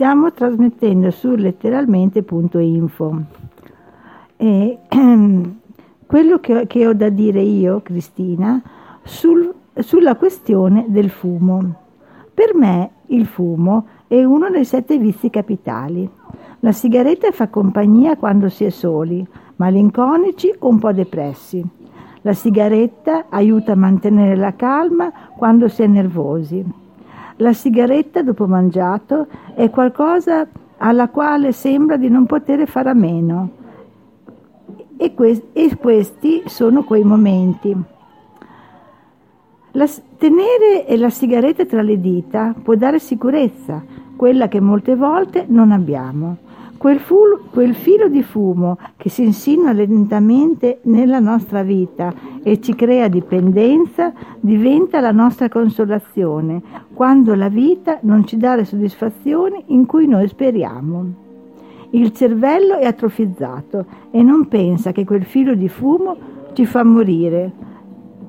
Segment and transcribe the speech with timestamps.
[0.00, 3.22] Stiamo trasmettendo su letteralmente.info.
[4.38, 4.78] E,
[6.06, 8.62] quello che, che, ho da dire io, Cristina,
[9.02, 11.74] sul, sulla questione del fumo.
[12.32, 16.08] Per me il fumo è uno dei sette vizi capitali.
[16.60, 19.22] La sigaretta fa compagnia quando si è soli,
[19.56, 21.62] malinconici o un po' depressi.
[22.22, 26.88] La sigaretta aiuta a mantenere la calma quando si è nervosi.
[27.40, 30.46] La sigaretta dopo mangiato è qualcosa
[30.76, 33.50] alla quale sembra di non poter fare a meno.
[34.98, 37.74] E, que- e questi sono quei momenti.
[39.72, 43.82] La, tenere la sigaretta tra le dita può dare sicurezza,
[44.16, 46.36] quella che molte volte non abbiamo.
[46.80, 52.10] Quel, fu- quel, filo di fumo che si insinua lentamente nella nostra vita
[52.42, 56.62] e ci crea dipendenza diventa la nostra consolazione
[56.94, 61.12] quando la vita non ci dà le soddisfazioni in cui noi speriamo.
[61.90, 66.16] Il cervello è atrofizzato e non pensa che quel filo di fumo
[66.54, 67.52] ci fa morire,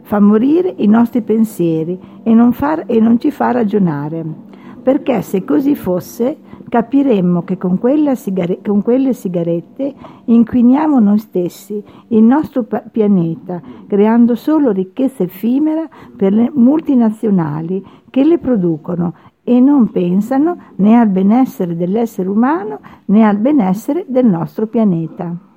[0.02, 4.50] fa morire i nostri pensieri e non, fa, e non ci fa ragionare.
[4.84, 6.38] Perché se così fosse,
[6.68, 7.80] capiremmo che con,
[8.16, 9.94] sigare- con, quelle sigarette
[10.26, 18.24] inquiniamo noi stessi, il nostro pa- pianeta, creando solo ricchezza effimera per le multinazionali che
[18.24, 24.68] le producono e non pensano né al benessere dell'essere umano né al benessere del nostro
[24.68, 25.51] pianeta.